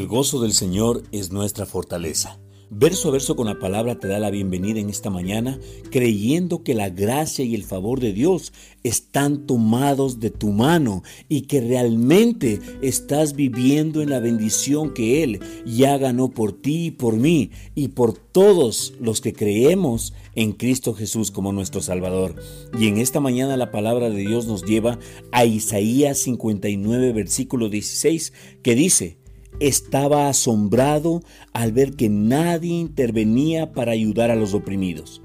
[0.00, 2.40] El gozo del Señor es nuestra fortaleza.
[2.70, 6.72] Verso a verso con la palabra te da la bienvenida en esta mañana, creyendo que
[6.72, 12.60] la gracia y el favor de Dios están tomados de tu mano y que realmente
[12.80, 17.88] estás viviendo en la bendición que Él ya ganó por ti y por mí y
[17.88, 22.36] por todos los que creemos en Cristo Jesús como nuestro Salvador.
[22.78, 24.98] Y en esta mañana la palabra de Dios nos lleva
[25.30, 29.19] a Isaías 59, versículo 16, que dice,
[29.58, 31.22] estaba asombrado
[31.52, 35.20] al ver que nadie intervenía para ayudar a los oprimidos.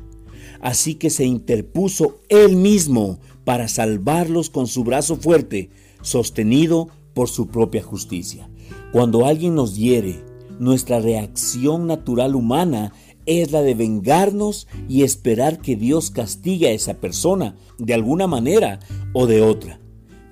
[0.62, 5.70] Así que se interpuso él mismo para salvarlos con su brazo fuerte,
[6.02, 8.50] sostenido por su propia justicia.
[8.92, 10.24] Cuando alguien nos hiere,
[10.60, 12.94] nuestra reacción natural humana
[13.26, 18.80] es la de vengarnos y esperar que Dios castigue a esa persona de alguna manera
[19.14, 19.80] o de otra.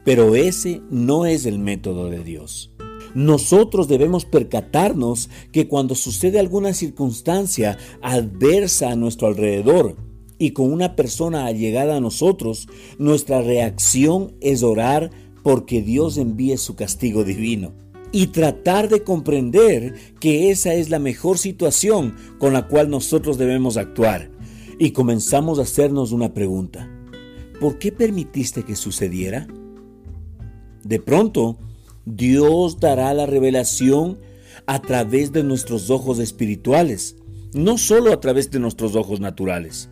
[0.06, 2.74] Pero ese no es el método de Dios.
[3.16, 9.96] Nosotros debemos percatarnos que cuando sucede alguna circunstancia adversa a nuestro alrededor
[10.40, 15.12] y con una persona allegada a nosotros, nuestra reacción es orar
[15.44, 17.74] porque Dios envíe su castigo divino
[18.12, 23.76] y tratar de comprender que esa es la mejor situación con la cual nosotros debemos
[23.76, 24.30] actuar.
[24.80, 26.90] Y comenzamos a hacernos una pregunta.
[27.60, 29.48] ¿Por qué permitiste que sucediera?
[30.84, 31.58] De pronto,
[32.06, 34.20] Dios dará la revelación
[34.66, 37.16] a través de nuestros ojos espirituales,
[37.54, 39.90] no solo a través de nuestros ojos naturales.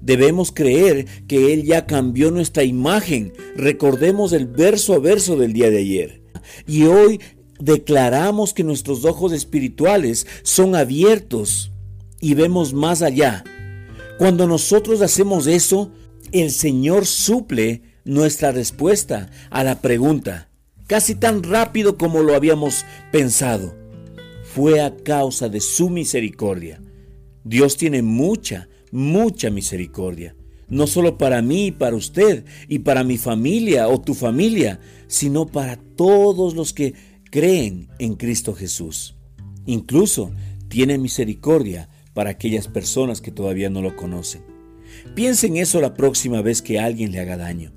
[0.00, 3.32] Debemos creer que Él ya cambió nuestra imagen.
[3.56, 6.22] Recordemos el verso a verso del día de ayer.
[6.66, 7.20] Y hoy
[7.60, 11.70] declaramos que nuestros ojos espirituales son abiertos
[12.20, 13.44] y vemos más allá.
[14.18, 15.92] Cuando nosotros hacemos eso,
[16.32, 20.48] el Señor suple nuestra respuesta a la pregunta,
[20.92, 23.74] casi tan rápido como lo habíamos pensado.
[24.44, 26.82] Fue a causa de su misericordia.
[27.44, 30.36] Dios tiene mucha, mucha misericordia.
[30.68, 35.46] No solo para mí y para usted y para mi familia o tu familia, sino
[35.46, 36.92] para todos los que
[37.30, 39.16] creen en Cristo Jesús.
[39.64, 40.30] Incluso
[40.68, 44.42] tiene misericordia para aquellas personas que todavía no lo conocen.
[45.14, 47.72] Piensen eso la próxima vez que alguien le haga daño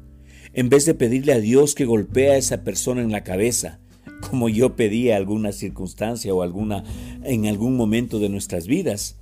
[0.55, 3.79] en vez de pedirle a Dios que golpee a esa persona en la cabeza,
[4.29, 6.85] como yo pedí a alguna circunstancia o alguna
[7.23, 9.17] en algún momento de nuestras vidas.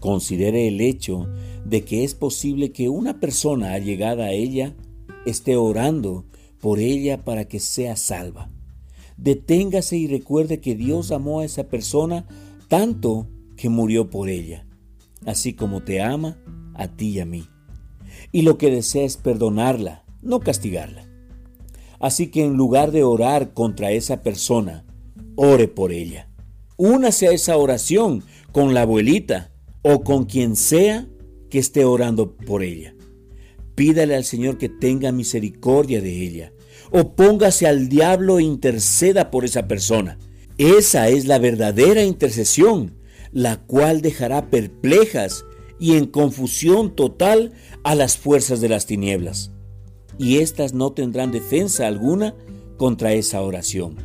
[0.00, 1.26] Considere el hecho
[1.64, 4.74] de que es posible que una persona allegada a ella
[5.24, 6.26] esté orando
[6.60, 8.50] por ella para que sea salva.
[9.16, 12.26] Deténgase y recuerde que Dios amó a esa persona
[12.68, 14.66] tanto que murió por ella,
[15.24, 16.36] así como te ama
[16.74, 17.46] a ti y a mí
[18.32, 21.06] y lo que desea es perdonarla, no castigarla.
[22.00, 24.84] Así que en lugar de orar contra esa persona,
[25.36, 26.28] ore por ella.
[26.76, 29.52] Únase a esa oración con la abuelita
[29.82, 31.06] o con quien sea
[31.50, 32.94] que esté orando por ella.
[33.74, 36.52] Pídale al Señor que tenga misericordia de ella.
[36.90, 40.18] O póngase al diablo e interceda por esa persona.
[40.58, 42.94] Esa es la verdadera intercesión,
[43.32, 45.44] la cual dejará perplejas
[45.78, 47.52] y en confusión total
[47.82, 49.50] a las fuerzas de las tinieblas.
[50.18, 52.34] Y éstas no tendrán defensa alguna
[52.76, 53.96] contra esa oración.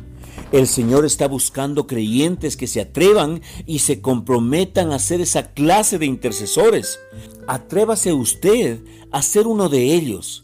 [0.52, 5.98] El Señor está buscando creyentes que se atrevan y se comprometan a ser esa clase
[5.98, 6.98] de intercesores.
[7.46, 8.80] Atrévase usted
[9.12, 10.42] a ser uno de ellos.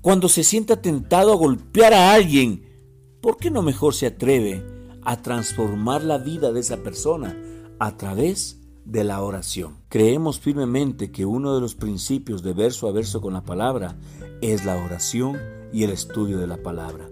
[0.00, 2.64] Cuando se sienta tentado a golpear a alguien,
[3.20, 4.62] ¿por qué no mejor se atreve
[5.02, 7.36] a transformar la vida de esa persona
[7.78, 9.76] a través de de la oración.
[9.88, 13.96] Creemos firmemente que uno de los principios de verso a verso con la palabra
[14.40, 15.38] es la oración
[15.72, 17.08] y el estudio de la palabra.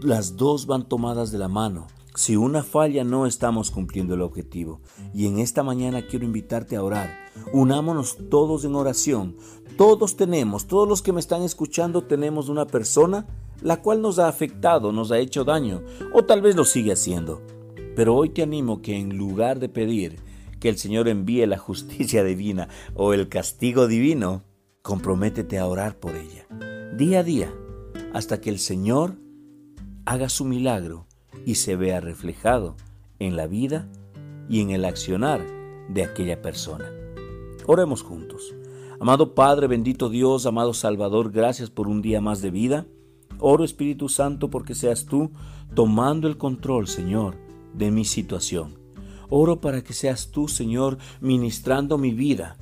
[0.00, 1.86] Las dos van tomadas de la mano.
[2.14, 4.80] Si una falla no estamos cumpliendo el objetivo.
[5.12, 7.10] Y en esta mañana quiero invitarte a orar.
[7.52, 9.36] Unámonos todos en oración.
[9.76, 13.26] Todos tenemos, todos los que me están escuchando tenemos una persona
[13.62, 17.40] la cual nos ha afectado, nos ha hecho daño o tal vez lo sigue haciendo.
[17.96, 20.18] Pero hoy te animo que en lugar de pedir,
[20.64, 24.44] que el Señor envíe la justicia divina o el castigo divino,
[24.80, 26.46] comprométete a orar por ella,
[26.96, 27.52] día a día,
[28.14, 29.18] hasta que el Señor
[30.06, 31.06] haga su milagro
[31.44, 32.76] y se vea reflejado
[33.18, 33.90] en la vida
[34.48, 35.46] y en el accionar
[35.90, 36.90] de aquella persona.
[37.66, 38.54] Oremos juntos.
[38.98, 42.86] Amado Padre, bendito Dios, amado Salvador, gracias por un día más de vida.
[43.38, 45.30] Oro Espíritu Santo porque seas tú
[45.74, 47.36] tomando el control, Señor,
[47.74, 48.82] de mi situación.
[49.36, 52.56] Oro para que seas tú, Señor, ministrando mi vida.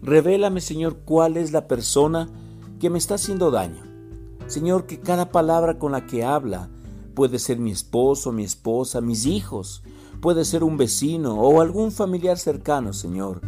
[0.00, 2.30] Revélame, Señor, cuál es la persona
[2.80, 3.82] que me está haciendo daño.
[4.46, 6.70] Señor, que cada palabra con la que habla
[7.14, 9.82] puede ser mi esposo, mi esposa, mis hijos,
[10.22, 13.42] puede ser un vecino o algún familiar cercano, Señor,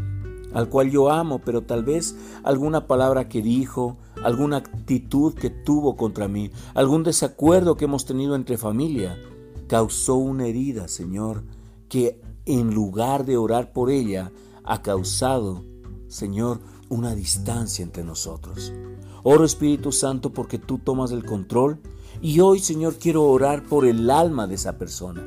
[0.52, 5.96] al cual yo amo, pero tal vez alguna palabra que dijo, alguna actitud que tuvo
[5.96, 9.18] contra mí, algún desacuerdo que hemos tenido entre familia,
[9.66, 11.44] causó una herida, Señor,
[11.88, 14.32] que en lugar de orar por ella,
[14.64, 15.64] ha causado,
[16.08, 18.72] Señor, una distancia entre nosotros.
[19.22, 21.80] Oro Espíritu Santo porque tú tomas el control
[22.20, 25.24] y hoy, Señor, quiero orar por el alma de esa persona,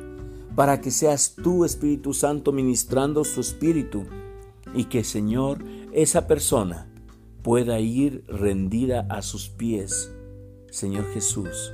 [0.54, 4.04] para que seas tú, Espíritu Santo, ministrando su espíritu
[4.74, 6.90] y que, Señor, esa persona
[7.42, 10.12] pueda ir rendida a sus pies,
[10.70, 11.72] Señor Jesús,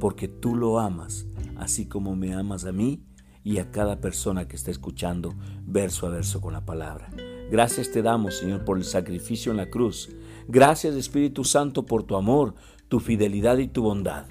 [0.00, 1.26] porque tú lo amas,
[1.56, 3.04] así como me amas a mí
[3.44, 5.34] y a cada persona que está escuchando
[5.66, 7.10] verso a verso con la palabra.
[7.50, 10.10] Gracias te damos, Señor, por el sacrificio en la cruz.
[10.48, 12.54] Gracias, Espíritu Santo, por tu amor,
[12.88, 14.26] tu fidelidad y tu bondad.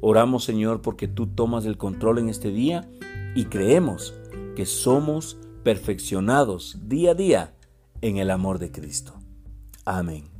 [0.00, 2.88] Oramos, Señor, porque tú tomas el control en este día
[3.34, 4.14] y creemos
[4.54, 7.54] que somos perfeccionados día a día
[8.00, 9.14] en el amor de Cristo.
[9.84, 10.37] Amén.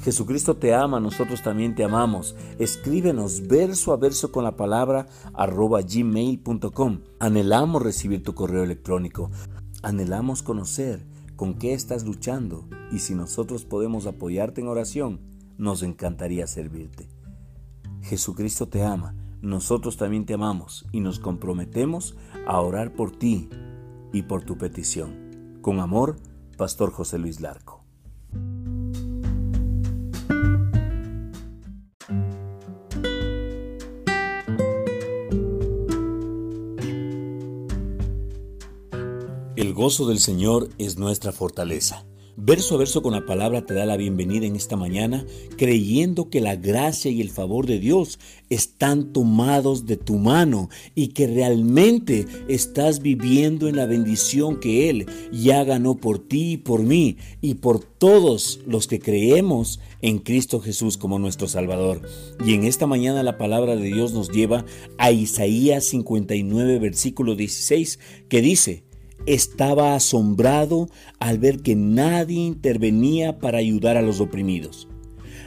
[0.00, 2.36] Jesucristo te ama, nosotros también te amamos.
[2.58, 7.00] Escríbenos verso a verso con la palabra arroba gmail.com.
[7.18, 9.30] Anhelamos recibir tu correo electrónico.
[9.82, 11.04] Anhelamos conocer
[11.36, 15.20] con qué estás luchando y si nosotros podemos apoyarte en oración,
[15.56, 17.08] nos encantaría servirte.
[18.02, 22.16] Jesucristo te ama, nosotros también te amamos y nos comprometemos
[22.46, 23.48] a orar por ti
[24.12, 25.58] y por tu petición.
[25.60, 26.16] Con amor,
[26.56, 27.77] Pastor José Luis Larco.
[39.78, 42.04] Gozo del Señor es nuestra fortaleza.
[42.36, 45.24] Verso a verso con la palabra te da la bienvenida en esta mañana,
[45.56, 48.18] creyendo que la gracia y el favor de Dios
[48.50, 55.06] están tomados de tu mano y que realmente estás viviendo en la bendición que Él
[55.30, 60.58] ya ganó por ti y por mí y por todos los que creemos en Cristo
[60.58, 62.02] Jesús como nuestro Salvador.
[62.44, 64.64] Y en esta mañana la palabra de Dios nos lleva
[64.98, 68.87] a Isaías 59, versículo 16, que dice,
[69.26, 70.88] estaba asombrado
[71.18, 74.88] al ver que nadie intervenía para ayudar a los oprimidos.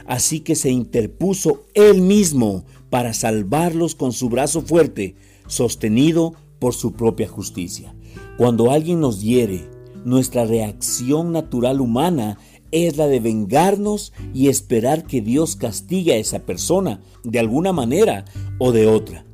[0.06, 5.14] Así que se interpuso él mismo para salvarlos con su brazo fuerte,
[5.46, 7.94] sostenido por su propia justicia.
[8.36, 9.68] Cuando alguien nos hiere,
[10.04, 12.38] nuestra reacción natural humana
[12.72, 18.24] es la de vengarnos y esperar que Dios castigue a esa persona de alguna manera
[18.58, 19.24] o de otra.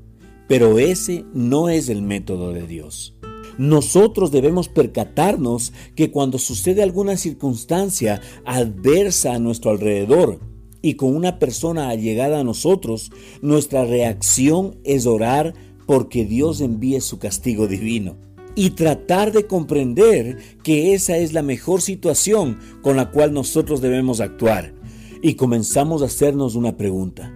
[0.49, 3.15] Pero ese no es el método de Dios.
[3.59, 10.39] Nosotros debemos percatarnos que cuando sucede alguna circunstancia adversa a nuestro alrededor
[10.81, 13.11] y con una persona allegada a nosotros,
[13.43, 15.55] nuestra reacción es orar
[15.87, 18.17] porque Dios envíe su castigo divino
[18.55, 24.21] y tratar de comprender que esa es la mejor situación con la cual nosotros debemos
[24.21, 24.75] actuar.
[25.23, 27.33] Y comenzamos a hacernos una pregunta.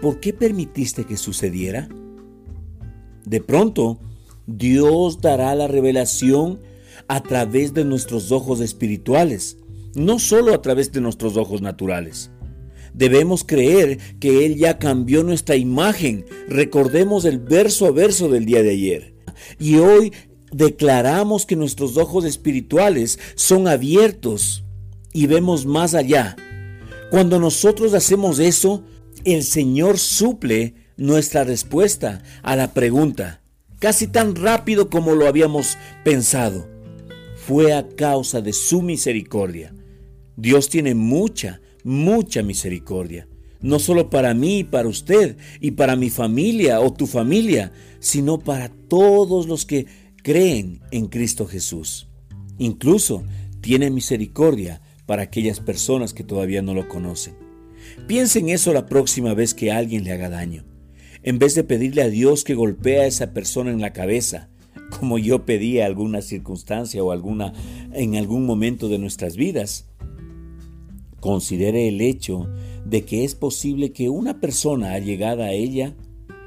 [0.00, 1.88] ¿Por qué permitiste que sucediera?
[3.24, 3.98] De pronto,
[4.46, 6.60] Dios dará la revelación
[7.08, 9.58] a través de nuestros ojos espirituales,
[9.94, 12.30] no solo a través de nuestros ojos naturales.
[12.94, 16.24] Debemos creer que Él ya cambió nuestra imagen.
[16.48, 19.14] Recordemos el verso a verso del día de ayer.
[19.58, 20.12] Y hoy
[20.50, 24.64] declaramos que nuestros ojos espirituales son abiertos
[25.12, 26.36] y vemos más allá.
[27.10, 28.82] Cuando nosotros hacemos eso,
[29.24, 33.42] el Señor suple nuestra respuesta a la pregunta,
[33.86, 36.66] casi tan rápido como lo habíamos pensado.
[37.36, 39.72] Fue a causa de su misericordia.
[40.36, 43.28] Dios tiene mucha, mucha misericordia.
[43.60, 48.40] No solo para mí y para usted y para mi familia o tu familia, sino
[48.40, 49.86] para todos los que
[50.20, 52.08] creen en Cristo Jesús.
[52.58, 53.22] Incluso
[53.60, 57.36] tiene misericordia para aquellas personas que todavía no lo conocen.
[58.08, 60.64] Piensen eso la próxima vez que alguien le haga daño
[61.26, 64.48] en vez de pedirle a Dios que golpee a esa persona en la cabeza,
[65.00, 67.52] como yo pedí a alguna circunstancia o alguna
[67.92, 69.88] en algún momento de nuestras vidas.
[71.18, 72.48] Considere el hecho
[72.84, 75.96] de que es posible que una persona allegada a ella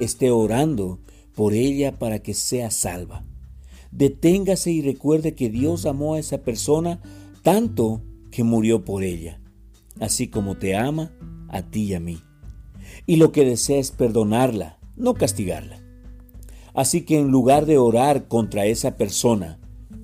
[0.00, 0.98] esté orando
[1.34, 3.26] por ella para que sea salva.
[3.92, 7.02] Deténgase y recuerde que Dios amó a esa persona
[7.42, 9.42] tanto que murió por ella,
[9.98, 11.12] así como te ama
[11.50, 12.22] a ti y a mí
[13.06, 15.80] y lo que desea es perdonarla, no castigarla.
[16.74, 19.58] Así que en lugar de orar contra esa persona,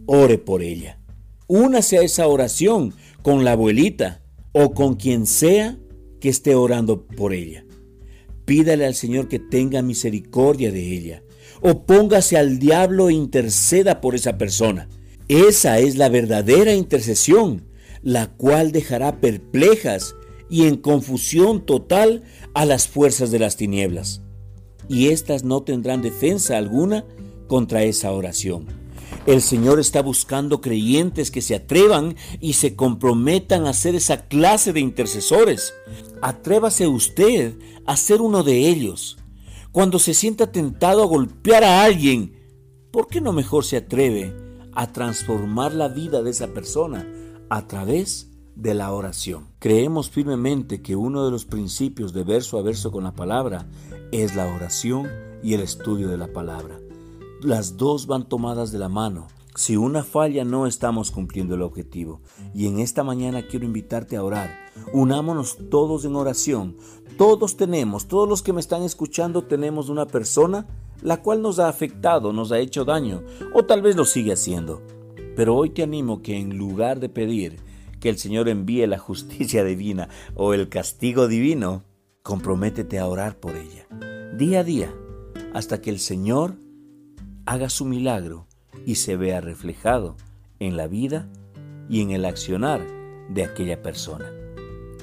[0.07, 0.99] ore por ella.
[1.47, 5.78] Únase a esa oración con la abuelita o con quien sea
[6.21, 7.64] que esté orando por ella.
[8.45, 11.23] pídale al Señor que tenga misericordia de ella.
[11.61, 14.88] Opóngase al diablo e interceda por esa persona.
[15.28, 17.66] Esa es la verdadera intercesión,
[18.02, 20.14] la cual dejará perplejas
[20.49, 22.23] y en confusión total
[22.55, 24.23] a las fuerzas de las tinieblas.
[24.88, 27.05] Y éstas no tendrán defensa alguna
[27.49, 28.67] contra esa oración.
[29.26, 34.73] El Señor está buscando creyentes que se atrevan y se comprometan a ser esa clase
[34.73, 35.75] de intercesores.
[36.23, 37.55] Atrévase usted
[37.87, 39.19] a ser uno de ellos.
[39.73, 42.37] Cuando se sienta tentado a golpear a alguien,
[42.93, 44.33] ¿por qué no mejor se atreve
[44.73, 47.07] a transformar la vida de esa persona
[47.50, 49.46] a través de la oración?
[49.60, 53.68] Creemos firmemente que uno de los principios de verso a verso con la palabra
[54.10, 55.08] es la oración
[55.42, 56.80] y el estudio de la palabra.
[57.42, 59.28] Las dos van tomadas de la mano.
[59.54, 62.20] Si una falla no estamos cumpliendo el objetivo.
[62.54, 64.50] Y en esta mañana quiero invitarte a orar.
[64.92, 66.76] Unámonos todos en oración.
[67.16, 70.66] Todos tenemos, todos los que me están escuchando tenemos una persona
[71.02, 73.22] la cual nos ha afectado, nos ha hecho daño
[73.54, 74.82] o tal vez lo sigue haciendo.
[75.36, 77.58] Pero hoy te animo que en lugar de pedir
[78.06, 81.82] que el Señor envíe la justicia divina o el castigo divino,
[82.22, 83.88] comprométete a orar por ella,
[84.38, 84.94] día a día,
[85.52, 86.54] hasta que el Señor
[87.46, 88.46] haga su milagro
[88.86, 90.14] y se vea reflejado
[90.60, 91.28] en la vida
[91.88, 92.86] y en el accionar
[93.28, 94.30] de aquella persona.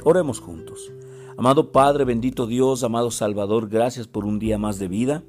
[0.05, 0.89] Oremos juntos.
[1.37, 5.23] Amado Padre, bendito Dios, amado Salvador, gracias por un día más de vida.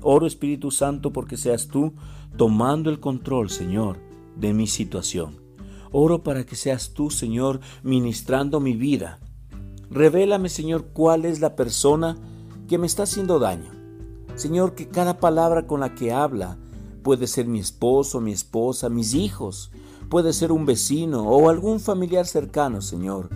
[0.00, 1.92] Oro Espíritu Santo porque seas tú
[2.38, 3.98] tomando el control, Señor,
[4.34, 5.46] de mi situación.
[5.90, 9.18] Oro para que seas tú, Señor, ministrando mi vida.
[9.90, 12.16] Revélame, Señor, cuál es la persona
[12.68, 13.70] que me está haciendo daño.
[14.34, 16.58] Señor, que cada palabra con la que habla
[17.02, 19.72] puede ser mi esposo, mi esposa, mis hijos,
[20.08, 23.30] puede ser un vecino o algún familiar cercano, Señor,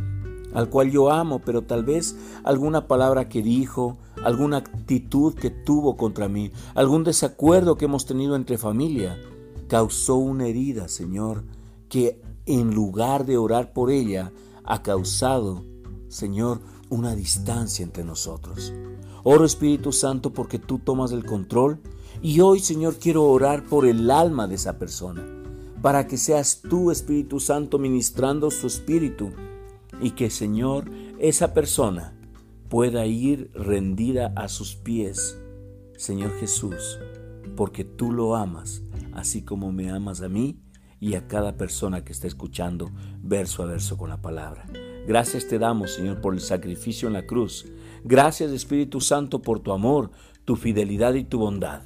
[0.54, 5.96] al cual yo amo, pero tal vez alguna palabra que dijo, alguna actitud que tuvo
[5.96, 9.18] contra mí, algún desacuerdo que hemos tenido entre familia,
[9.68, 11.44] causó una herida, Señor,
[11.88, 14.32] que en lugar de orar por ella,
[14.64, 15.64] ha causado,
[16.08, 18.72] Señor, una distancia entre nosotros.
[19.24, 21.80] Oro Espíritu Santo porque tú tomas el control
[22.20, 25.24] y hoy Señor quiero orar por el alma de esa persona,
[25.80, 29.30] para que seas tú Espíritu Santo ministrando su espíritu
[30.00, 32.18] y que Señor esa persona
[32.68, 35.38] pueda ir rendida a sus pies,
[35.96, 36.98] Señor Jesús,
[37.56, 38.82] porque tú lo amas,
[39.12, 40.60] así como me amas a mí
[41.02, 44.64] y a cada persona que está escuchando verso a verso con la palabra.
[45.04, 47.66] Gracias te damos, Señor, por el sacrificio en la cruz.
[48.04, 50.12] Gracias, Espíritu Santo, por tu amor,
[50.44, 51.82] tu fidelidad y tu bondad.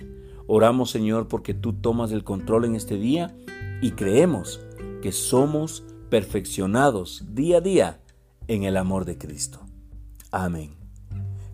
[0.46, 3.34] Oramos, Señor, porque tú tomas el control en este día
[3.80, 4.60] y creemos
[5.00, 8.00] que somos perfeccionados día a día
[8.48, 9.60] en el amor de Cristo.
[10.30, 10.85] Amén.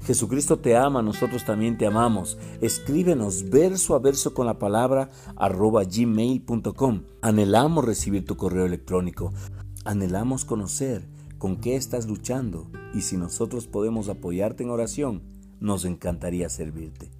[0.05, 2.37] Jesucristo te ama, nosotros también te amamos.
[2.61, 7.03] Escríbenos verso a verso con la palabra arroba gmail.com.
[7.21, 9.33] Anhelamos recibir tu correo electrónico.
[9.85, 15.23] Anhelamos conocer con qué estás luchando y si nosotros podemos apoyarte en oración,
[15.61, 17.11] nos encantaría servirte.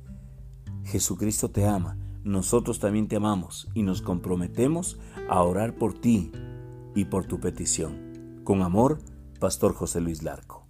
[0.85, 4.99] Jesucristo te ama, nosotros también te amamos y nos comprometemos
[5.29, 6.33] a orar por ti
[6.95, 8.41] y por tu petición.
[8.45, 8.99] Con amor,
[9.39, 10.62] Pastor José Luis Larco.